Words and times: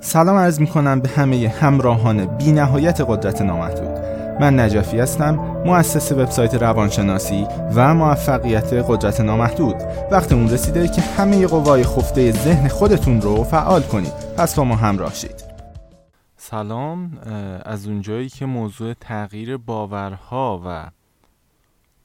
سلام 0.00 0.36
عرض 0.36 0.60
می 0.60 0.66
کنم 0.66 1.00
به 1.00 1.08
همه 1.08 1.48
همراهان 1.48 2.26
بی 2.26 2.52
نهایت 2.52 3.00
قدرت 3.00 3.42
نامحدود. 3.42 3.98
من 4.40 4.60
نجفی 4.60 4.98
هستم 4.98 5.34
مؤسس 5.66 6.12
وبسایت 6.12 6.54
روانشناسی 6.54 7.46
و 7.74 7.94
موفقیت 7.94 8.72
قدرت 8.72 9.20
نامحدود. 9.20 9.74
وقت 10.10 10.32
اون 10.32 10.50
رسیده 10.50 10.88
که 10.88 11.00
همه 11.00 11.46
قوای 11.46 11.84
خفته 11.84 12.32
ذهن 12.32 12.68
خودتون 12.68 13.20
رو 13.20 13.44
فعال 13.44 13.82
کنید. 13.82 14.12
پس 14.36 14.54
با 14.54 14.64
ما 14.64 14.76
همراه 14.76 15.14
شید. 15.14 15.44
سلام 16.36 17.18
از 17.64 17.86
اونجایی 17.86 18.28
که 18.28 18.46
موضوع 18.46 18.94
تغییر 19.00 19.56
باورها 19.56 20.62
و 20.66 20.90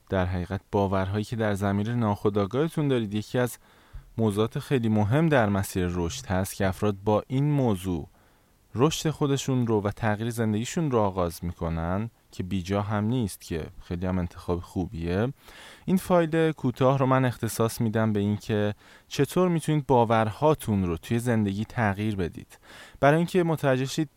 در 0.10 0.26
حقیقت 0.26 0.62
باورهایی 0.72 1.24
که 1.24 1.36
در 1.36 1.54
زمیر 1.54 1.94
ناخودآگاهتون 1.94 2.88
دارید 2.88 3.14
یکی 3.14 3.40
از 3.40 3.58
موضوعات 4.18 4.60
خیلی 4.60 4.90
مهم 4.90 5.30
در 5.30 5.50
مسیر 5.50 5.88
رشد 5.92 6.26
هست 6.26 6.56
که 6.56 6.68
افراد 6.68 6.96
با 7.06 7.24
این 7.28 7.52
موضوع 7.52 8.08
رشد 8.76 9.10
خودشون 9.10 9.68
رو 9.68 9.82
و 9.82 9.92
تغییر 9.92 10.30
زندگیشون 10.30 10.92
رو 10.92 11.00
آغاز 11.00 11.46
می‌کنن 11.46 12.10
که 12.32 12.44
بیجا 12.44 12.82
هم 12.82 13.04
نیست 13.04 13.42
که 13.42 13.66
خیلی 13.82 14.06
هم 14.06 14.20
انتخاب 14.20 14.60
خوبیه. 14.60 15.34
این 15.86 15.98
فایل 15.98 16.52
کوتاه 16.52 16.98
رو 16.98 17.06
من 17.06 17.26
اختصاص 17.26 17.82
میدم 17.82 18.14
به 18.14 18.20
اینکه 18.20 18.74
چطور 19.08 19.50
می‌تونید 19.50 19.88
باورهاتون 19.88 20.86
رو 20.86 20.98
توی 20.98 21.20
زندگی 21.20 21.66
تغییر 21.66 22.16
بدید. 22.16 22.60
برای 23.00 23.18
اینکه 23.18 23.44
متوجه 23.44 23.86
شید 23.86 24.10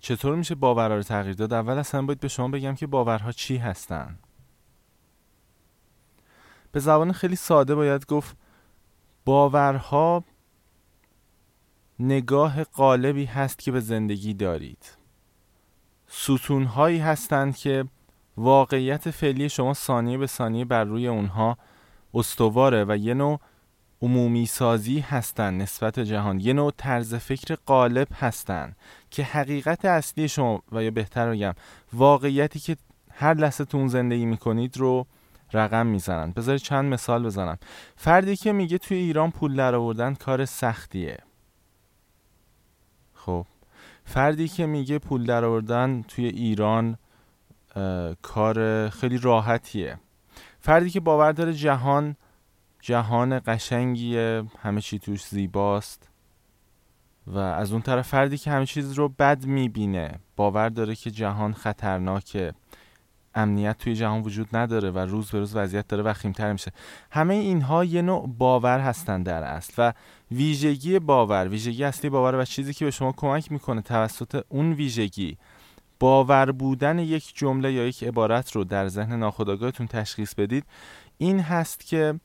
چطور 0.00 0.36
میشه 0.36 0.54
باورها 0.54 0.96
رو 0.96 1.02
تغییر 1.02 1.34
داد 1.34 1.52
اول 1.52 1.78
اصلا 1.78 2.02
باید 2.02 2.20
به 2.20 2.28
شما 2.28 2.48
بگم 2.48 2.74
که 2.74 2.86
باورها 2.86 3.32
چی 3.32 3.56
هستن. 3.56 4.18
به 6.72 6.80
زبان 6.80 7.12
خیلی 7.12 7.36
ساده 7.36 7.74
باید 7.74 8.06
گفت 8.06 8.36
باورها 9.24 10.24
نگاه 11.98 12.64
قالبی 12.64 13.24
هست 13.24 13.58
که 13.58 13.72
به 13.72 13.80
زندگی 13.80 14.34
دارید. 14.34 14.96
ستونهایی 16.06 16.98
هستند 16.98 17.56
که 17.56 17.84
واقعیت 18.36 19.10
فعلی 19.10 19.48
شما 19.48 19.74
ثانیه 19.74 20.18
به 20.18 20.26
ثانیه 20.26 20.64
بر 20.64 20.84
روی 20.84 21.08
اونها 21.08 21.58
استواره 22.14 22.84
و 22.88 22.96
یه 22.96 23.14
نوع 23.14 23.40
عمومی 24.02 24.46
سازی 24.46 25.00
هستند 25.00 25.62
نسبت 25.62 26.00
جهان. 26.00 26.40
یه 26.40 26.52
نوع 26.52 26.72
طرز 26.76 27.14
فکر 27.14 27.54
قالب 27.66 28.08
هستند 28.14 28.76
که 29.10 29.22
حقیقت 29.22 29.84
اصلی 29.84 30.28
شما 30.28 30.62
و 30.72 30.82
یا 30.82 30.90
بهتر 30.90 31.30
بگم 31.30 31.54
واقعیتی 31.92 32.58
که 32.58 32.76
هر 33.10 33.34
لحظه 33.34 33.64
تون 33.64 33.88
زندگی 33.88 34.26
می‌کنید 34.26 34.76
رو 34.76 35.06
رقم 35.54 35.86
می‌زنن. 35.86 36.32
بذارید 36.32 36.60
چند 36.60 36.92
مثال 36.92 37.22
بزنم. 37.22 37.58
فردی 37.96 38.36
که 38.36 38.52
میگه 38.52 38.78
توی 38.78 38.96
ایران 38.96 39.30
پول 39.30 39.56
در 39.56 39.74
آوردن 39.74 40.14
کار 40.14 40.44
سختیه. 40.44 41.18
خب. 43.14 43.46
فردی 44.04 44.48
که 44.48 44.66
میگه 44.66 44.98
پول 44.98 45.24
در 45.24 45.44
آوردن 45.44 46.04
توی 46.08 46.26
ایران 46.26 46.98
کار 48.22 48.88
خیلی 48.88 49.18
راحتیه. 49.18 49.98
فردی 50.60 50.90
که 50.90 51.00
باور 51.00 51.32
داره 51.32 51.52
جهان 51.52 52.16
جهان 52.80 53.38
قشنگیه 53.38 54.42
همه 54.60 54.80
چی 54.80 54.98
توش 54.98 55.26
زیباست 55.26 56.08
و 57.26 57.38
از 57.38 57.72
اون 57.72 57.82
طرف 57.82 58.08
فردی 58.08 58.38
که 58.38 58.50
همه 58.50 58.66
چیز 58.66 58.92
رو 58.92 59.08
بد 59.08 59.44
می‌بینه 59.44 60.20
باور 60.36 60.68
داره 60.68 60.94
که 60.94 61.10
جهان 61.10 61.52
خطرناکه. 61.52 62.54
امنیت 63.34 63.78
توی 63.78 63.94
جهان 63.94 64.22
وجود 64.22 64.56
نداره 64.56 64.90
و 64.90 64.98
روز 64.98 65.30
به 65.30 65.38
روز 65.38 65.56
وضعیت 65.56 65.88
داره 65.88 66.02
وخیمتر 66.02 66.52
میشه. 66.52 66.72
همه 67.10 67.34
اینها 67.34 67.84
یه 67.84 68.02
نوع 68.02 68.34
باور 68.38 68.80
هستن 68.80 69.22
در 69.22 69.42
اصل 69.42 69.72
و 69.78 69.92
ویژگی 70.30 70.98
باور 70.98 71.48
ویژگی 71.48 71.84
اصلی 71.84 72.10
باور 72.10 72.34
و 72.34 72.44
چیزی 72.44 72.74
که 72.74 72.84
به 72.84 72.90
شما 72.90 73.12
کمک 73.12 73.52
می‌کنه 73.52 73.82
توسط 73.82 74.44
اون 74.48 74.72
ویژگی 74.72 75.36
باور 76.00 76.52
بودن 76.52 76.98
یک 76.98 77.32
جمله 77.36 77.72
یا 77.72 77.86
یک 77.86 78.04
عبارت 78.04 78.52
رو 78.52 78.64
در 78.64 78.88
ذهن 78.88 79.18
ناخودآگاهتون 79.18 79.86
تشخیص 79.86 80.34
بدید. 80.34 80.64
این 81.18 81.40
هست 81.40 81.86
که 81.86 82.20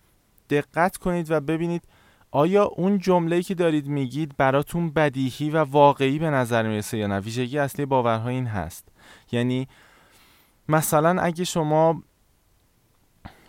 دقت 0.50 0.98
کنید 0.98 1.32
و 1.32 1.40
ببینید 1.40 1.84
آیا 2.32 2.66
اون 2.66 2.98
جمله‌ای 2.98 3.44
که 3.44 3.56
دارید 3.56 3.88
میگید 3.88 4.38
براتون 4.38 4.90
بدیهی 4.90 5.50
و 5.50 5.58
واقعی 5.64 6.20
به 6.20 6.30
نظر 6.30 6.68
می‌رسه 6.68 6.98
یا 6.98 7.08
نه. 7.08 7.20
ویژگی 7.20 7.58
اصلی 7.58 7.86
باورها 7.86 8.30
این 8.30 8.48
هست. 8.48 8.88
یعنی 9.32 9.68
مثلا 10.70 11.22
اگه 11.22 11.44
شما 11.44 12.04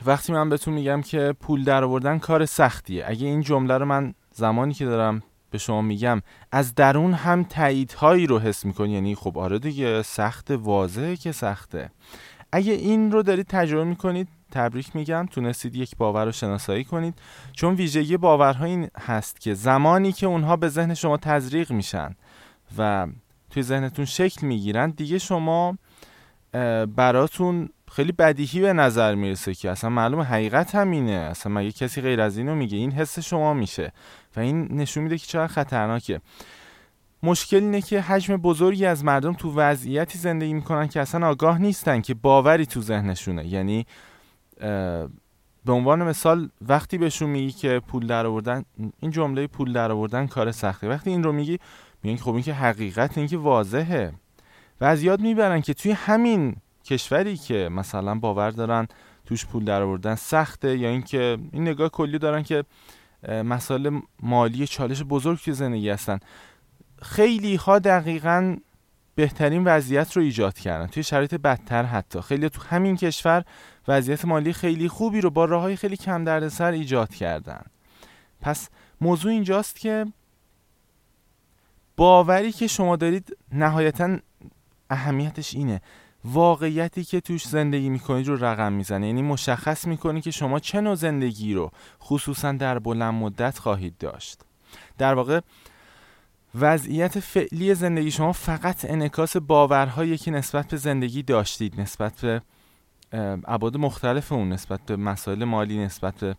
وقتی 0.06 0.32
من 0.32 0.48
بهتون 0.48 0.74
میگم 0.74 1.02
که 1.02 1.34
پول 1.40 1.64
در 1.64 1.84
آوردن 1.84 2.18
کار 2.18 2.46
سختیه. 2.46 3.04
اگه 3.06 3.26
این 3.26 3.40
جمله 3.40 3.78
رو 3.78 3.84
من 3.84 4.14
زمانی 4.32 4.74
که 4.74 4.84
دارم 4.84 5.22
به 5.50 5.58
شما 5.58 5.82
میگم 5.82 6.22
از 6.52 6.74
درون 6.74 7.14
هم 7.14 7.44
تاییدهایی 7.44 8.26
رو 8.26 8.38
حس 8.38 8.64
می‌کنی 8.64 8.92
یعنی 8.92 9.14
خب 9.14 9.38
آره 9.38 9.58
دیگه 9.58 10.02
سخت 10.02 10.50
واضحه 10.50 11.16
که 11.16 11.32
سخته. 11.32 11.90
اگه 12.52 12.72
این 12.72 13.12
رو 13.12 13.22
دارید 13.22 13.46
تجربه 13.46 13.84
می‌کنید 13.84 14.28
تبریک 14.52 14.96
میگم 14.96 15.26
تونستید 15.30 15.74
یک 15.74 15.96
باور 15.96 16.24
رو 16.24 16.32
شناسایی 16.32 16.84
کنید. 16.84 17.18
چون 17.52 17.74
ویژگی 17.74 18.16
باورها 18.16 18.64
این 18.64 18.88
هست 18.98 19.40
که 19.40 19.54
زمانی 19.54 20.12
که 20.12 20.26
اونها 20.26 20.56
به 20.56 20.68
ذهن 20.68 20.94
شما 20.94 21.16
تزریق 21.16 21.72
میشن 21.72 22.16
و 22.78 23.06
توی 23.50 23.62
ذهنتون 23.62 24.04
شکل 24.04 24.46
می‌گیرن 24.46 24.90
دیگه 24.90 25.18
شما 25.18 25.78
براتون 26.96 27.68
خیلی 27.92 28.12
بدیهی 28.12 28.60
به 28.60 28.72
نظر 28.72 29.14
می‌رسه 29.14 29.54
که 29.54 29.70
اصلا 29.70 29.90
معلوم 29.90 30.20
حقیقت 30.20 30.74
همینه. 30.74 31.12
اصلا 31.12 31.52
مگه 31.52 31.72
کسی 31.72 32.00
غیر 32.00 32.20
از 32.20 32.38
اینو 32.38 32.54
میگه؟ 32.54 32.78
این 32.78 32.92
حس 32.92 33.18
شما 33.18 33.54
میشه 33.54 33.92
و 34.36 34.40
این 34.40 34.68
نشون 34.70 35.02
میده 35.02 35.18
که 35.18 35.26
چقدر 35.26 35.46
خطرناکه. 35.52 36.20
مشکل 37.22 37.56
اینه 37.56 37.80
که 37.80 38.00
حجم 38.00 38.36
بزرگی 38.36 38.86
از 38.86 39.04
مردم 39.04 39.32
تو 39.32 39.54
وضعیتی 39.54 40.18
زندگی 40.18 40.54
می‌کنن 40.54 40.88
که 40.88 41.00
اصلا 41.00 41.28
آگاه 41.28 41.58
نیستن 41.58 42.00
که 42.00 42.14
باوری 42.14 42.66
تو 42.66 42.80
ذهنشونه. 42.80 43.46
یعنی 43.46 43.86
به 45.64 45.72
عنوان 45.72 46.02
مثال 46.02 46.48
وقتی 46.68 46.98
بهشون 46.98 47.30
میگی 47.30 47.52
که 47.52 47.80
پول 47.88 48.06
در 48.06 48.26
آوردن 48.26 48.64
این 49.00 49.10
جمله 49.10 49.46
پول 49.46 49.72
در 49.72 49.92
آوردن 49.92 50.26
کار 50.26 50.52
سخته. 50.52 50.88
وقتی 50.88 51.10
این 51.10 51.22
رو 51.22 51.32
میگی 51.32 51.58
میگن 52.02 52.22
خب 52.22 52.34
این 52.34 52.42
که 52.42 52.54
حقیقت 52.54 53.18
این 53.18 53.26
که 53.26 53.36
واضحه. 53.36 54.12
و 54.80 54.84
از 54.84 55.02
یاد 55.02 55.20
می‌برن 55.20 55.60
که 55.60 55.74
توی 55.74 55.92
همین 55.92 56.56
کشوری 56.84 57.36
که 57.36 57.68
مثلا 57.72 58.14
باور 58.14 58.50
دارن 58.50 58.88
توش 59.26 59.46
پول 59.46 59.64
در 59.64 59.82
آوردن 59.82 60.14
سخته 60.14 60.78
یا 60.78 60.88
اینکه 60.88 61.38
این 61.52 61.62
نگاه 61.62 61.88
کلی 61.88 62.18
دارن 62.18 62.42
که 62.42 62.64
مسائل 63.28 64.00
مالی 64.22 64.66
چالش 64.66 65.02
بزرگ 65.02 65.38
توی 65.38 65.54
زندگی 65.54 65.90
هستن. 65.90 66.18
خیلی 67.02 67.56
ها 67.56 67.78
دقیقا 67.78 68.56
بهترین 69.14 69.64
وضعیت 69.64 70.16
رو 70.16 70.22
ایجاد 70.22 70.58
کردن. 70.58 70.86
توی 70.86 71.02
شرایط 71.02 71.34
بدتر 71.34 71.82
حتی. 71.82 72.20
خیلی 72.20 72.48
تو 72.48 72.62
همین 72.62 72.96
کشور 72.96 73.44
وضعیت 73.88 74.24
مالی 74.24 74.52
خیلی 74.52 74.88
خوبی 74.88 75.20
رو 75.20 75.30
با 75.30 75.44
راه 75.44 75.62
های 75.62 75.76
خیلی 75.76 75.96
کم 75.96 76.24
دردسر 76.24 76.72
ایجاد 76.72 77.14
کردن. 77.14 77.62
پس 78.40 78.68
موضوع 79.00 79.32
اینجاست 79.32 79.80
که 79.80 80.06
باوری 81.96 82.52
که 82.52 82.66
شما 82.66 82.96
دارید 82.96 83.36
نهایتا 83.52 84.18
اهمیتش 84.90 85.54
اینه. 85.54 85.80
واقعیتی 86.24 87.04
که 87.04 87.20
توش 87.20 87.48
زندگی 87.48 87.88
می‌کنید 87.88 88.28
رو 88.28 88.44
رقم 88.44 88.72
می‌زنه. 88.72 89.06
یعنی 89.06 89.22
مشخص 89.22 89.86
می‌کنی 89.86 90.20
که 90.20 90.30
شما 90.30 90.58
چه 90.58 90.80
نوع 90.80 90.94
زندگی 90.94 91.54
رو 91.54 91.70
خصوصا 92.02 92.52
در 92.52 92.78
بلند 92.78 93.14
مدت 93.14 93.58
خواهید 93.58 93.98
داشت. 93.98 94.40
در 94.98 95.14
واقع 95.14 95.40
وضعیت 96.54 97.20
فعلی 97.20 97.74
زندگی 97.74 98.10
شما 98.10 98.32
فقط 98.32 98.84
انکاس 98.84 99.36
باورهایی 99.36 100.18
که 100.18 100.30
نسبت 100.30 100.68
به 100.68 100.76
زندگی 100.76 101.22
داشتید 101.22 101.80
نسبت 101.80 102.20
به 102.20 102.42
ابعاد 103.44 103.76
مختلف 103.76 104.32
اون 104.32 104.48
نسبت 104.48 104.80
به 104.86 104.96
مسائل 104.96 105.44
مالی 105.44 105.78
نسبت 105.84 106.14
به 106.14 106.36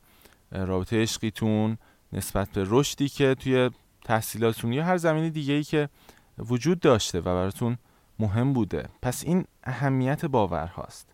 رابطه 0.52 1.02
عشقیتون 1.02 1.78
نسبت 2.14 2.50
به 2.50 2.66
رشدی 2.68 3.10
که 3.10 3.36
توی 3.36 3.70
تحصیلاتون 4.06 4.74
یا 4.74 4.84
هر 4.84 4.98
زمینی 4.98 5.30
دیگه 5.30 5.54
ای 5.54 5.64
که 5.64 5.90
وجود 6.38 6.80
داشته 6.80 7.20
و 7.20 7.24
براتون 7.24 7.78
مهم 8.22 8.54
بوده. 8.54 8.90
پس 9.02 9.24
این 9.24 9.46
اهمیت 9.64 10.26
باور 10.26 10.68
هاست 10.68 11.08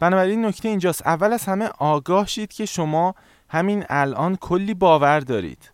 بنابراین 0.00 0.44
نکته 0.44 0.68
اینجاست. 0.68 1.06
اول 1.06 1.32
از 1.32 1.44
همه 1.44 1.70
آگاه 1.78 2.26
شید 2.26 2.52
که 2.52 2.66
شما 2.66 3.14
همین 3.48 3.84
الان 3.88 4.36
کلی 4.36 4.74
باور 4.74 5.20
دارید. 5.20 5.72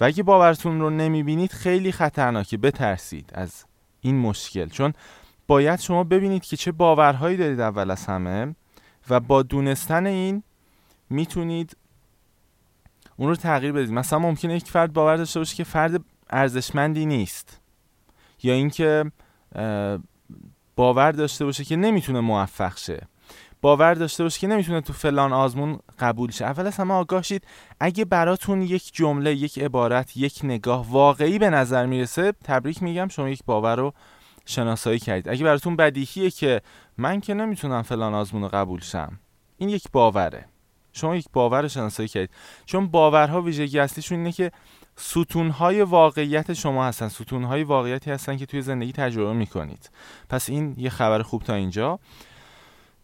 و 0.00 0.04
اگه 0.04 0.22
باورتون 0.22 0.80
رو 0.80 0.90
نمی‌بینید 0.90 1.52
خیلی 1.52 1.92
خطرناکه. 1.92 2.56
بترسید 2.56 3.30
از 3.34 3.64
این 4.00 4.18
مشکل. 4.18 4.68
چون 4.68 4.92
باید 5.46 5.80
شما 5.80 6.04
ببینید 6.04 6.44
که 6.44 6.56
چه 6.56 6.72
باورهایی 6.72 7.36
دارید 7.36 7.60
اول 7.60 7.90
از 7.90 8.06
همه. 8.06 8.54
و 9.10 9.20
با 9.20 9.42
دونستن 9.42 10.06
این 10.06 10.42
می‌تونید 11.10 11.76
اون 13.16 13.28
رو 13.28 13.36
تغییر 13.36 13.72
بدید. 13.72 13.92
مثلا 13.92 14.18
ممکنه 14.18 14.56
یک 14.56 14.70
فرد 14.70 14.92
باور 14.92 15.16
داشته 15.16 15.40
باشه 15.40 15.56
که 15.56 15.64
فرد 15.64 16.04
ارزشمندی 16.30 17.06
نیست. 17.06 17.60
یا 18.42 18.54
اینکه 18.54 19.12
باور 20.76 21.12
داشته 21.12 21.44
باشه 21.44 21.64
که 21.64 21.76
نمی‌تونه 21.76 22.20
موفق 22.20 22.76
شه. 22.76 23.06
باور 23.62 23.94
داشته 23.94 24.24
باشه 24.24 24.40
که 24.40 24.46
نمی‌تونه 24.46 24.80
تو 24.80 24.92
فلان 24.92 25.32
آزمون 25.32 25.78
قبول 25.98 26.30
شه. 26.30 26.44
اول 26.44 26.66
از 26.66 26.76
همه 26.76 26.94
آگاه 26.94 27.22
شید. 27.22 27.46
اگه 27.80 28.04
براتون 28.04 28.62
یک 28.62 28.90
جمله 28.94 29.34
یک 29.34 29.58
عبارت 29.58 30.16
یک 30.16 30.40
نگاه 30.44 30.90
واقعی 30.90 31.38
به 31.38 31.50
نظر 31.50 31.86
می‌رسه 31.86 32.32
تبریک 32.44 32.82
میگم 32.82 33.08
شما 33.08 33.28
یک 33.28 33.42
باور 33.46 33.76
رو 33.76 33.92
شناسایی 34.46 34.98
کردید. 34.98 35.28
اگه 35.28 35.44
براتون 35.44 35.76
بدیهیه 35.76 36.30
که 36.30 36.60
من 36.98 37.20
که 37.20 37.34
نمی‌تونم 37.34 37.82
فلان 37.82 38.14
آزمون 38.14 38.42
رو 38.42 38.48
قبول 38.48 38.80
شم 38.80 39.18
این 39.56 39.68
یک 39.68 39.84
باوره. 39.92 40.44
شما 40.92 41.16
یک 41.16 41.26
باور 41.32 41.68
شناسایی 41.68 42.08
کردید. 42.08 42.30
چون 42.64 42.86
باورها 42.86 43.42
ویژگی 43.42 43.78
اصلیشون 43.78 44.18
اینه 44.18 44.32
که 44.32 44.52
ستونهای 44.96 45.82
واقعیت 45.82 46.52
شما 46.52 46.84
هستن. 46.84 47.08
ستونهای 47.08 47.64
واقعیتی 47.64 48.10
هستن 48.10 48.36
که 48.36 48.46
توی 48.46 48.62
زندگی 48.62 48.92
تجربه 48.92 49.32
می‌کنید. 49.32 49.90
پس 50.28 50.50
این 50.50 50.74
یه 50.78 50.90
خبر 50.90 51.22
خوب 51.22 51.42
تا 51.42 51.54
اینجا. 51.54 51.98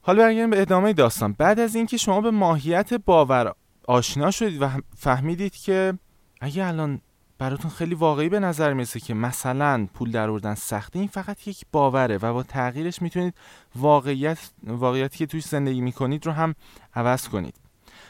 حالا 0.02 0.22
برگردیم 0.22 0.50
به 0.50 0.60
ادامه 0.60 0.92
داستان. 0.92 1.32
بعد 1.32 1.60
از 1.60 1.74
اینکه 1.74 1.96
شما 1.96 2.20
به 2.20 2.30
ماهیت 2.30 2.94
باور 2.94 3.52
آشنا 3.86 4.30
شدید 4.30 4.62
و 4.62 4.68
فهمیدید 4.96 5.56
که 5.56 5.98
اگه 6.40 6.66
الان 6.66 7.00
براتون 7.38 7.70
خیلی 7.70 7.94
واقعی 7.94 8.28
به 8.28 8.40
نظر 8.40 8.72
می‌رسه 8.72 9.00
که 9.00 9.14
مثلا 9.14 9.88
پول 9.94 10.10
درآوردن 10.10 10.54
سخته 10.54 10.98
این 10.98 11.08
فقط 11.08 11.48
یک 11.48 11.64
باوره 11.72 12.18
و 12.22 12.32
با 12.32 12.42
تغییرش 12.42 13.02
می‌تونید 13.02 13.34
واقعیت 13.76 14.38
واقعیتی 14.64 15.18
که 15.18 15.26
توش 15.26 15.44
زندگی 15.44 15.80
می‌کنید 15.80 16.26
رو 16.26 16.32
هم 16.32 16.54
عوض 16.94 17.28
کنید. 17.28 17.54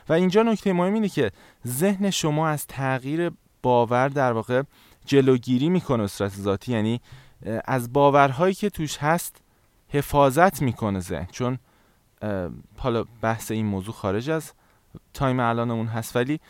و 0.08 0.12
اینجا 0.12 0.42
نکته 0.42 0.72
مهم 0.72 0.94
اینه 0.94 1.08
که 1.08 1.30
ذهن 1.66 2.10
شما 2.10 2.48
از 2.48 2.66
تغییر 2.66 3.32
باور 3.62 4.08
در 4.08 4.32
واقع 4.32 4.62
جلوگیری 5.06 5.68
می‌کنه 5.68 6.06
صورت 6.06 6.32
ذاتی. 6.32 6.72
یعنی 6.72 7.00
از 7.64 7.92
باورهایی 7.92 8.54
که 8.54 8.70
توش 8.70 8.98
هست 8.98 9.36
حفاظت 9.88 10.62
می‌کنه 10.62 11.00
ذهن. 11.00 11.26
چون 11.32 11.58
حالا 12.76 13.04
بحث 13.22 13.50
این 13.50 13.66
موضوع 13.66 13.94
خارج 13.94 14.30
از 14.30 14.52
تایم 15.14 15.40
الانمون 15.40 15.86
هست 15.86 16.16
ولی 16.16 16.40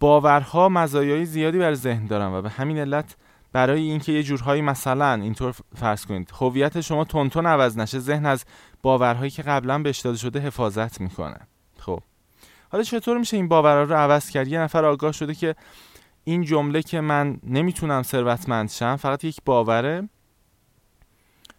باورها 0.00 0.68
مزایای 0.68 1.24
زیادی 1.24 1.58
بر 1.58 1.74
ذهن 1.74 2.06
دارن 2.06 2.32
و 2.32 2.42
به 2.42 2.50
همین 2.50 2.78
علت 2.78 3.16
برای 3.52 3.80
اینکه 3.80 4.12
یه 4.12 4.22
جورهایی 4.22 4.62
مثلا 4.62 5.14
اینطور 5.14 5.54
فرض 5.74 6.06
کنید 6.06 6.30
هویت 6.40 6.80
شما 6.80 7.04
تونتون 7.04 7.46
عوض 7.46 7.78
نشه 7.78 7.98
ذهن 7.98 8.26
از 8.26 8.44
باورهایی 8.82 9.30
که 9.30 9.42
قبلا 9.42 9.78
بهش 9.78 9.98
داده 9.98 10.18
شده 10.18 10.40
حفاظت 10.40 11.00
می‌کنه. 11.00 11.36
خب. 11.78 12.00
حالا 12.72 12.84
چطور 12.84 13.18
میشه 13.18 13.36
این 13.36 13.48
باورها 13.48 13.82
رو 13.82 13.94
عوض 13.94 14.30
کرد؟ 14.30 14.48
یه 14.48 14.60
نفر 14.60 14.84
آگاه 14.84 15.12
شده 15.12 15.34
که 15.34 15.54
این 16.30 16.44
جمله 16.44 16.82
که 16.82 17.00
من 17.00 17.40
نمی‌تونم 17.46 18.02
ثروتمند 18.02 18.70
شم 18.70 18.96
فقط 18.96 19.24
یک 19.24 19.40
باوره. 19.44 20.08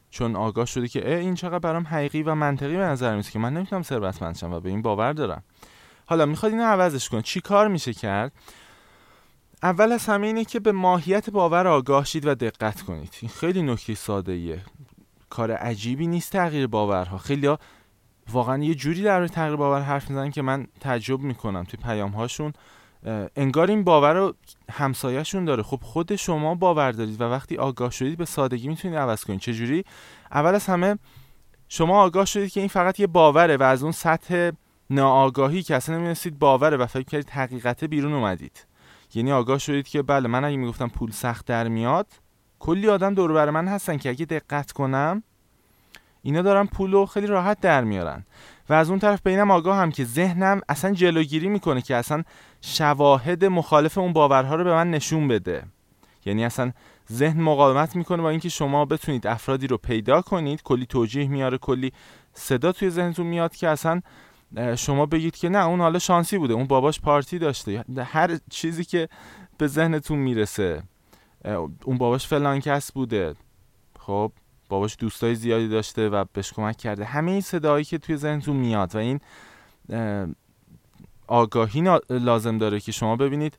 چون 0.09 0.35
آگاه 0.35 0.65
شده 0.65 0.88
که 0.88 1.18
این 1.18 1.35
چقدر 1.35 1.59
برام 1.59 1.88
حقیقی 1.88 2.23
و 2.23 2.35
منطقی 2.35 2.77
به 2.77 2.83
نظر 2.83 3.12
میاد 3.12 3.29
که 3.29 3.39
من 3.39 3.53
نمی‌تونم 3.53 3.81
ثروتمند 3.81 4.35
شم 4.35 4.53
و 4.53 4.59
به 4.59 4.69
این 4.69 4.81
باور 4.81 5.13
دارم. 5.13 5.44
حالا 6.06 6.25
می‌خواد 6.25 6.51
اینو 6.51 6.63
عوضش 6.63 7.09
کن 7.09 7.21
چی 7.21 7.41
کار 7.41 7.68
میشه 7.68 7.94
کرد؟ 7.94 8.31
اول 9.63 9.91
از 9.91 10.06
همه 10.06 10.27
اینه 10.27 10.45
که 10.45 10.59
به 10.59 10.71
ماهیت 10.71 11.29
باور 11.29 11.67
آگاه 11.67 12.06
شید 12.06 12.25
و 12.25 12.35
دقت 12.35 12.81
کنید. 12.81 13.15
این 13.21 13.31
خیلی 13.31 13.62
نکته 13.62 13.95
ساده 13.95 14.31
ایه 14.31 14.62
کار 15.29 15.51
عجیبی 15.51 16.07
نیست 16.07 16.31
تغییر 16.31 16.67
باورها. 16.67 17.17
خیلی 17.17 17.47
ها 17.47 17.59
واقعا 18.31 18.63
یه 18.63 18.75
جوری 18.75 19.03
در 19.03 19.27
تغییر 19.27 19.56
باور 19.56 19.81
حرف 19.81 20.09
می‌زنن 20.09 20.31
که 20.31 20.41
من 20.41 20.67
تعجب 20.79 21.19
می‌کنم 21.19 21.63
توی 21.63 21.79
پیام 21.83 22.12
هاشون 22.12 22.53
انگار 23.36 23.69
این 23.69 23.83
باور 23.83 24.13
رو 24.13 24.36
همسایهشون 24.71 25.45
داره. 25.45 25.63
خب 25.63 25.80
خود 25.81 26.15
شما 26.15 26.56
باور 26.56 26.92
دارید 26.92 27.21
و 27.21 27.24
وقتی 27.24 27.57
آگاه 27.57 27.92
شدید 27.92 28.18
به 28.18 28.25
سادگی 28.25 28.68
می‌تونید 28.68 28.98
عوض 28.98 29.24
کنید. 29.24 29.39
چجوری؟ 29.39 29.83
اول 30.31 30.56
از 30.56 30.65
همه 30.65 30.98
شما 31.69 32.01
آگاه 32.01 32.25
شدید 32.25 32.51
که 32.51 32.59
این 32.59 32.69
فقط 32.69 33.00
یه 33.00 33.07
باوره 33.07 33.57
و 33.57 33.63
از 33.63 33.83
اون 33.83 33.92
سطح 33.92 34.51
ناآگاهی 34.89 35.63
که 35.63 35.75
اصلا 35.75 35.95
نمی‌دونستید 35.95 36.39
باوره 36.39 36.77
و 36.77 36.86
فکر 36.86 37.03
کردید 37.03 37.30
حقیقت 37.30 37.83
بیرون 37.83 38.13
اومدید. 38.13 38.65
یعنی 39.13 39.31
آگاه 39.31 39.57
شدید 39.57 39.88
که 39.88 40.01
بله 40.01 40.27
من 40.27 40.45
اگه 40.45 40.57
می‌گفتم 40.57 40.88
پول 40.88 41.12
سخت 41.12 41.45
در 41.45 41.68
میاد 41.68 42.07
کلی 42.59 42.89
آدم 42.89 43.13
دور 43.13 43.33
بر 43.33 43.50
من 43.50 43.68
هستن 43.68 43.98
که 43.98 44.09
اگه 44.09 44.25
دقت 44.25 44.71
کنم 44.71 45.24
اینا 46.21 46.41
دارن 46.41 46.65
پول 46.65 47.06
خیلی 47.06 47.27
راحت 47.27 47.59
در 47.59 47.83
میارن. 47.83 48.25
و 48.69 48.73
از 48.73 48.89
اون 48.89 49.00
طرف 49.00 49.21
بینم 49.23 49.51
آگاه 49.51 49.77
هم 49.77 49.91
که 49.91 50.03
ذهنم 50.03 50.62
اصلا 50.69 50.94
جلوگیری 50.94 51.50
می‌کنه 51.50 51.81
که 51.81 51.95
اصلا 51.95 52.23
شواهد 52.62 53.45
مخالف 53.45 53.97
اون 53.97 54.13
باورها 54.13 54.56
رو 54.56 54.63
به 54.63 54.73
من 54.73 54.91
نشون 54.91 55.27
بده. 55.27 55.63
یعنی 56.25 56.45
اصلا 56.45 56.71
ذهن 57.12 57.41
مقاومت 57.41 57.95
می‌کنه 57.95 58.21
با 58.21 58.29
اینکه 58.29 58.50
شما 58.50 58.85
بتونید 58.85 59.27
افرادی 59.27 59.68
رو 59.68 59.77
پیدا 59.77 60.21
کنید. 60.21 60.63
کلی 60.63 60.85
توجیه 60.85 61.27
میاره 61.27 61.57
کلی 61.57 61.94
صدا 62.33 62.71
توی 62.71 62.89
ذهنتون 62.89 63.27
میاد 63.27 63.56
که 63.56 63.67
اصلا 63.67 64.01
شما 64.77 65.06
بگید 65.06 65.35
که 65.35 65.50
نه 65.50 65.65
اون 65.65 65.79
حالا 65.79 66.00
شانسی 66.00 66.38
بوده 66.38 66.53
اون 66.53 66.67
باباش 66.67 67.01
پارتی 67.01 67.39
داشته. 67.39 67.85
هر 67.97 68.38
چیزی 68.50 68.83
که 68.83 69.09
به 69.57 69.67
ذهنتون 69.67 70.19
می‌رسه 70.19 70.83
اون 71.83 71.97
باباش 71.97 72.27
فلان 72.27 72.59
کس 72.59 72.91
بوده. 72.91 73.35
خب 74.00 74.31
باباش 74.71 74.97
دوستای 75.00 75.35
زیادی 75.35 75.68
داشته 75.68 76.09
و 76.09 76.25
بهش 76.33 76.53
کمک 76.53 76.77
کرده. 76.77 77.06
همه 77.06 77.31
این 77.31 77.41
صدایی 77.41 77.85
که 77.85 77.97
توی 77.97 78.18
ذهنتون 78.18 78.56
میاد 78.56 78.95
و 78.95 78.97
این 78.97 79.19
آگاهی 81.27 82.00
لازم 82.09 82.57
داره 82.57 82.79
که 82.79 82.91
شما 82.91 83.15
ببینید 83.15 83.57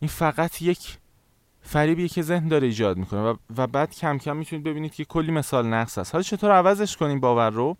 این 0.00 0.08
فقط 0.08 0.62
یک 0.62 0.98
فریبیه 1.62 2.08
که 2.08 2.22
ذهن 2.22 2.48
داره 2.48 2.66
ایجاد 2.66 2.96
می‌کنه 2.96 3.34
و, 3.56 3.66
بعد 3.66 3.94
کم 3.94 4.18
کم 4.18 4.36
می‌تونید 4.36 4.64
ببینید 4.64 4.94
که 4.94 5.04
کلی 5.04 5.32
مثال 5.32 5.66
نقص 5.66 5.98
هست 5.98 6.14
حالا 6.14 6.22
چطور 6.22 6.50
عوضش 6.50 6.96
کنیم 6.96 7.20
باور 7.20 7.50
رو؟ 7.50 7.76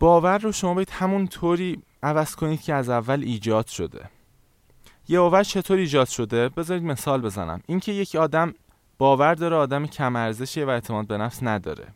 باور 0.00 0.38
رو 0.38 0.52
شما 0.52 0.74
باید 0.74 0.90
همون 0.90 1.26
طوری 1.26 1.82
عوض 2.02 2.34
کنید 2.34 2.62
که 2.62 2.74
از 2.74 2.88
اول 2.88 3.22
ایجاد 3.22 3.66
شده. 3.66 4.10
یه 5.08 5.18
باور 5.20 5.42
چطور 5.42 5.78
ایجاد 5.78 6.08
شده؟ 6.08 6.48
بذارید 6.48 6.82
مثال 6.82 7.20
بزنم. 7.20 7.60
اینکه 7.66 7.92
یک 7.92 8.14
آدم 8.16 8.54
باور 9.02 9.34
داره 9.34 9.56
آدم 9.56 9.86
کم 9.86 10.16
ارزشیه 10.16 10.64
و 10.64 10.68
اعتماد 10.68 11.06
به 11.06 11.18
نفس 11.18 11.42
نداره. 11.42 11.86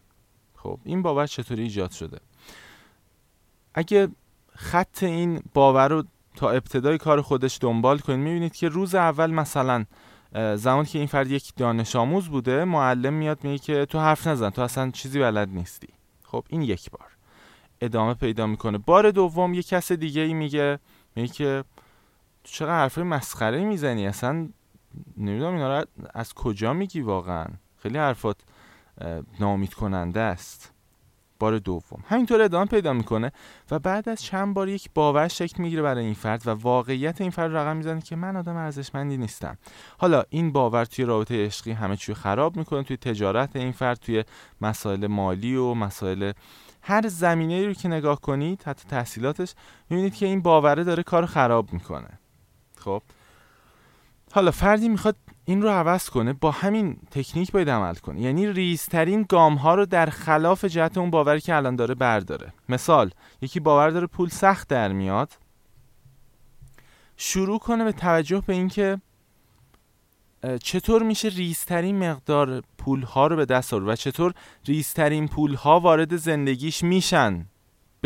خب 0.57 0.79
این 0.85 1.03
باور 1.03 1.27
چطوری 1.27 1.63
ایجاد 1.63 1.91
شده؟ 1.91 2.19
اگه 3.75 4.09
خط 4.55 5.03
این 5.03 5.43
باور 5.55 5.89
رو 5.89 6.05
تا 6.37 6.51
ابتدای 6.51 6.99
کار 6.99 7.23
خودش 7.23 7.59
دنبال 7.61 7.99
کنید 7.99 8.19
می‌بینید 8.19 8.55
که 8.55 8.69
روز 8.69 8.95
اول 8.95 9.31
مثلا 9.31 9.85
زمانی 10.55 10.87
که 10.87 10.99
این 10.99 11.07
فرد 11.07 11.31
یک 11.31 11.53
دانش 11.57 11.97
آموز 11.97 12.29
بوده 12.29 12.65
معلم 12.65 13.13
میاد 13.13 13.45
میگه 13.45 13.59
که 13.59 13.87
تو 13.87 13.99
حرف 13.99 14.27
نزن 14.27 14.51
تو 14.51 14.63
اصلا 14.63 14.91
چیزی 14.91 15.19
بلد 15.19 15.49
نیستی. 15.49 15.89
خب 16.25 16.45
این 16.49 16.63
یک 16.63 16.91
بار. 16.91 17.17
ادامه 17.81 18.15
پیدا 18.15 18.47
می‌کنه. 18.47 18.79
بار 18.79 19.11
دوم 19.11 19.55
یه 19.55 19.63
کس 19.63 19.93
دیگه 19.93 20.23
ای 20.23 20.35
میگه 20.35 20.79
میگه 21.17 21.33
که 21.33 21.65
تو 22.45 22.51
چقدر 22.51 22.79
حرفای 22.79 23.05
مسخره 23.05 23.65
می‌زنی؟ 23.65 24.07
اصلا 24.07 24.49
نمی‌دونم 25.17 25.53
اینا 25.53 25.79
رو 25.79 25.87
از 26.15 26.35
کجا 26.35 26.73
میگی 26.73 27.01
واقعا؟ 27.01 27.47
خیلی 27.79 27.99
حرفات 27.99 28.37
نامید 29.41 29.75
کننده 29.75 30.21
است. 30.21 30.73
بار 31.39 31.59
دوم. 31.59 32.05
همینطور 32.09 32.43
ادامه 32.43 32.67
پیدا 32.67 32.93
می‌کنه 32.93 33.33
و 33.71 33.79
بعد 33.79 34.09
از 34.09 34.23
چند 34.23 34.55
بار 34.55 34.69
یک 34.69 34.91
باور 34.95 35.29
شکل 35.29 35.63
می‌گیره 35.63 35.83
برای 35.83 36.05
این 36.05 36.15
فرد 36.15 36.47
و 36.47 36.51
واقعیت 36.51 37.21
این 37.21 37.31
فرد 37.31 37.57
رقم 37.57 37.77
می‌زنه 37.77 38.01
که 38.01 38.17
من 38.17 38.37
آدم 38.37 38.57
ارزشمندی 38.57 39.17
نیستم. 39.17 39.59
حالا 39.99 40.23
این 40.29 40.53
باور 40.53 40.85
توی 40.85 41.05
رابطه 41.05 41.47
عشقی 41.47 41.73
همه 41.73 41.97
چی 41.97 42.15
خراب 42.15 42.57
می‌کنه 42.57 42.83
توی 42.83 42.97
تجارت 42.97 43.57
این 43.57 43.73
فرد 43.73 43.99
توی 43.99 44.25
مسائل 44.61 45.07
مالی 45.07 45.57
و 45.57 45.75
مسائل 45.75 46.33
هر 46.83 47.09
زمینه 47.09 47.67
رو 47.67 47.73
که 47.73 47.89
نگاه 47.89 48.21
کنید 48.21 48.63
حتی 48.67 48.89
تحصیلاتش 48.89 49.55
می‌بینید 49.91 50.15
که 50.15 50.27
این 50.27 50.43
باوره 50.43 50.85
داره 50.85 51.03
کار 51.03 51.27
خراب 51.27 51.73
می‌کنه. 51.73 52.19
خب؟ 52.79 53.03
حالا 54.33 54.51
فردی 54.51 54.89
می‌خواد 54.89 55.17
این 55.45 55.63
رو 55.63 55.69
عوض 55.69 56.11
کنه 56.11 56.33
با 56.33 56.51
همین 56.51 56.97
تکنیک 57.11 57.53
باید 57.53 57.71
عمل 57.71 57.95
کنه. 57.95 58.21
یعنی 58.21 58.47
ریزترین 58.47 59.27
گام 59.29 59.55
ها 59.55 59.75
رو 59.75 59.87
در 59.87 60.07
خلاف 60.07 60.65
جهت 60.65 60.99
اون 60.99 61.11
باوری 61.11 61.41
که 61.41 61.55
الان 61.55 61.77
داره 61.77 61.95
برداره. 61.95 62.53
مثال 62.69 63.11
یکی 63.41 63.61
باور 63.61 63.91
داره 63.91 64.07
پول 64.07 64.29
سخت 64.29 64.69
در 64.69 64.93
میاد. 64.93 65.33
شروع 67.17 67.59
کنه 67.59 67.85
به 67.85 67.93
توجه 67.93 68.43
به 68.47 68.53
اینکه 68.53 69.01
چطور 70.63 71.03
میشه 71.03 71.29
ریزترین 71.29 72.11
مقدار 72.11 72.63
پول 72.79 73.03
ها 73.03 73.27
رو 73.27 73.37
به 73.37 73.45
دست 73.45 73.75
آورد 73.75 73.89
و 73.89 73.97
چطور 73.97 74.33
ریزترین 74.67 75.29
پول 75.29 75.55
ها 75.55 75.81
وارد 75.81 76.17
زندگیش 76.17 76.85
میشن؟ 76.85 77.47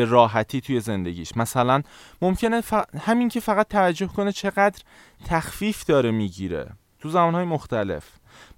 به 0.00 0.07
راحتی 0.07 0.61
توی 0.61 0.80
زندگیش. 0.80 1.37
مثلا 1.37 1.83
ممکنه 2.23 2.62
همین 3.00 3.28
که 3.28 3.40
فقط 3.40 3.69
توجه 3.69 4.07
کنه 4.07 4.33
چقدر 4.33 4.83
تخفیف 5.25 5.85
داره 5.85 6.11
می‌گیره 6.11 6.71
تو 6.99 7.09
زمانهای 7.09 7.45
مختلف. 7.45 8.04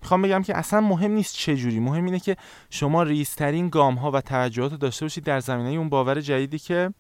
می‌خوام 0.02 0.22
بگم 0.22 0.42
که 0.42 0.56
اصلا 0.56 0.80
مهم 0.80 1.10
نیست 1.10 1.34
چه 1.34 1.56
جوری 1.56 1.80
مهم 1.80 2.04
اینه 2.04 2.20
که 2.20 2.36
شما 2.70 3.02
ریزترین 3.02 3.68
گام 3.68 3.94
ها 3.94 4.10
و 4.10 4.20
توجهات 4.20 4.74
داشته 4.74 5.04
باشید 5.04 5.24
در 5.24 5.40
زمینه 5.40 5.68
اون 5.68 5.88
باور 5.88 6.20
جدیدی 6.20 6.58
که 6.58 6.94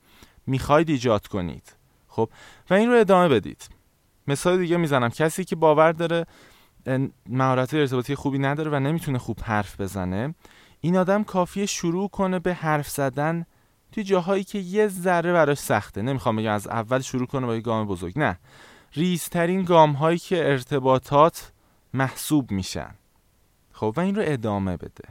می‌خواید 0.46 0.88
ایجاد 0.88 1.26
کنید. 1.26 1.76
خب؟ 2.08 2.30
و 2.70 2.74
این 2.74 2.90
رو 2.90 2.98
ادامه 2.98 3.28
بدید. 3.28 3.68
مثال 4.26 4.58
دیگه 4.58 4.76
می‌زنم. 4.76 5.08
کسی 5.08 5.44
که 5.44 5.56
باور 5.56 5.92
داره 5.92 6.26
مهارت 7.28 7.74
ارتباطی 7.74 8.14
خوبی 8.14 8.38
نداره 8.38 8.70
و 8.70 8.80
نمی‌تونه 8.80 9.18
خوب 9.18 9.38
حرف 9.42 9.80
بزنه 9.80 10.34
این 10.80 10.96
آدم 10.96 11.24
کافیه 11.24 11.66
شروع 11.66 12.08
کنه 12.08 12.38
به 12.38 12.54
حرف 12.54 12.88
زدن 12.88 13.46
توی 13.92 14.04
جاهایی 14.04 14.44
که 14.44 14.58
یه 14.58 14.88
ذره 14.88 15.32
براش 15.32 15.58
سخته. 15.58 16.02
نمی‌خوام 16.02 16.36
بگم 16.36 16.52
از 16.52 16.66
اول 16.66 17.00
شروع 17.00 17.26
کنه 17.26 17.46
با 17.46 17.54
یه 17.54 17.60
گام 17.60 17.86
بزرگ. 17.86 18.18
نه. 18.18 18.38
ریزترین 18.94 19.64
گام 19.64 19.92
هایی 19.92 20.18
که 20.18 20.48
ارتباطات 20.48 21.52
محسوب 21.94 22.50
میشن. 22.50 22.94
خب 23.72 23.94
و 23.96 24.00
این 24.00 24.14
رو 24.14 24.22
ادامه 24.26 24.76
بده. 24.76 25.04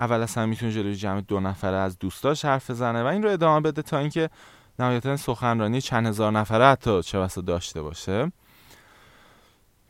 اول 0.00 0.20
اصلا 0.20 0.46
می‌تونه 0.46 0.72
جلوی 0.72 0.94
جمع 0.94 1.20
دو 1.20 1.40
نفره 1.40 1.76
از 1.76 1.98
دوستاش 1.98 2.44
حرف 2.44 2.70
بزنه 2.70 3.02
و 3.02 3.06
این 3.06 3.22
رو 3.22 3.30
ادامه 3.30 3.60
بده 3.60 3.82
تا 3.82 3.98
اینکه 3.98 4.30
نهایتا 4.78 5.16
سخنرانی 5.16 5.80
چند 5.80 6.06
هزار 6.06 6.32
نفره 6.32 6.64
حتی 6.64 7.02
چه 7.02 7.28
داشته 7.46 7.82
باشه. 7.82 8.32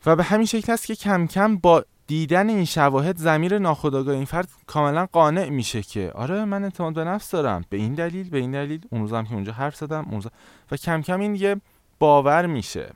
و 0.05 0.15
به 0.15 0.23
همین 0.23 0.45
شکل 0.45 0.73
است 0.73 0.85
که 0.85 0.95
کم 0.95 1.27
کم 1.27 1.57
با 1.57 1.85
دیدن 2.11 2.49
این 2.49 2.65
شواهد 2.65 3.17
زمیر 3.17 3.59
ناخودآگاه 3.59 4.15
این 4.15 4.25
فرد 4.25 4.49
کاملا 4.67 5.05
قانع 5.05 5.49
میشه 5.49 5.81
که 5.81 6.11
آره 6.15 6.45
من 6.45 6.63
اعتماد 6.63 6.93
به 6.93 7.03
نفس 7.03 7.31
دارم 7.31 7.65
به 7.69 7.77
این 7.77 7.93
دلیل 7.93 8.29
به 8.29 8.37
این 8.37 8.51
دلیل 8.51 8.85
اون 8.89 9.01
روزم 9.01 9.23
که 9.23 9.33
اونجا 9.33 9.51
حرف 9.53 9.75
زدم 9.75 10.07
اون 10.11 10.23
و 10.71 10.77
کم 10.77 11.01
کم 11.01 11.19
این 11.19 11.35
یه 11.35 11.61
باور 11.99 12.45
میشه. 12.45 12.93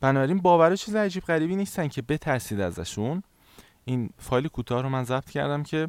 بنابراین 0.00 0.38
باور 0.38 0.76
چیز 0.76 0.96
عجیب 0.96 1.24
غریبی 1.24 1.56
نیستن 1.56 1.88
که 1.88 2.02
بترسید 2.02 2.60
ازشون. 2.60 3.22
این 3.84 4.10
فایل 4.18 4.48
کوتاه 4.48 4.82
رو 4.82 4.88
من 4.88 5.04
ضبط 5.04 5.30
کردم 5.30 5.62
که 5.62 5.88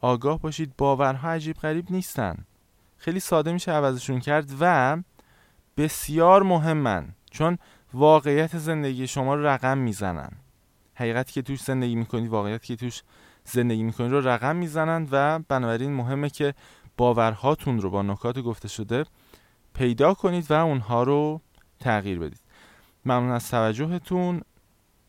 آگاه 0.00 0.40
باشید 0.40 0.72
باورها 0.78 1.30
عجیب 1.30 1.56
غریب 1.56 1.86
نیستن. 1.90 2.36
خیلی 2.96 3.20
ساده 3.20 3.52
میشه 3.52 3.72
عوضشون 3.72 4.20
کرد 4.20 4.50
و 4.60 4.96
بسیار 5.76 6.42
مهمن 6.42 7.08
چون 7.30 7.58
واقعیت 7.94 8.58
زندگی 8.58 9.06
شما 9.06 9.34
رو 9.34 9.46
رقم 9.46 9.78
می‌زنن. 9.78 10.41
حقیقتی 11.02 11.32
که 11.32 11.42
توش 11.42 11.62
زندگی 11.62 11.94
می‌کنید 11.94 12.28
واقعیتی 12.28 12.66
که 12.66 12.76
توش 12.76 13.02
زندگی 13.44 13.82
می‌کنید 13.82 14.12
رو 14.12 14.28
رقم 14.28 14.56
می‌زنن 14.56 15.08
و 15.12 15.38
بنابراین 15.48 15.92
مهمه 15.92 16.30
که 16.30 16.54
باورهاتون 16.96 17.80
رو 17.80 17.90
با 17.90 18.02
نکات 18.02 18.38
گفته 18.38 18.68
شده 18.68 19.04
پیدا 19.74 20.14
کنید 20.14 20.50
و 20.50 20.54
اونها 20.54 21.02
رو 21.02 21.40
تغییر 21.80 22.18
بدید. 22.18 22.40
ممنون 23.04 23.30
از 23.30 23.50
توجهتون. 23.50 24.42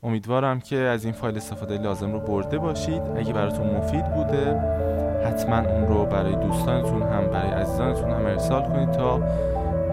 امیدوارم 0.04 0.60
که 0.60 0.76
از 0.76 1.06
این 1.06 1.14
فایل 1.14 1.38
استفاده 1.38 1.78
لازم 1.78 2.12
رو 2.12 2.20
برده 2.20 2.58
باشید. 2.58 3.02
اگه 3.02 3.34
براتون 3.34 3.68
مفید 3.68 4.14
بوده 4.14 4.56
حتما 5.26 5.58
اون 5.58 5.88
رو 5.88 6.06
برای 6.06 6.36
دوستانتون 6.36 7.02
هم 7.02 7.28
برای 7.28 7.52
عزیزانتون 7.52 8.12
هم 8.12 8.26
ارسال 8.26 8.62
کنید 8.62 8.92
تا 8.92 9.18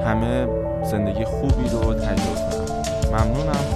همه 0.05 0.47
زندگی 0.85 1.25
خوبی 1.25 1.69
رو 1.69 1.95
تجربه 1.95 2.41
کنن. 2.41 2.71
ممنونم. 3.09 3.71